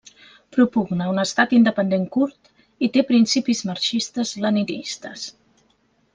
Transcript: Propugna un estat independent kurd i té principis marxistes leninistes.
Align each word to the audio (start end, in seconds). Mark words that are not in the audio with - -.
Propugna 0.55 1.09
un 1.11 1.23
estat 1.23 1.53
independent 1.57 2.07
kurd 2.15 2.49
i 2.87 2.91
té 2.97 3.05
principis 3.11 3.63
marxistes 3.73 4.33
leninistes. 4.47 5.29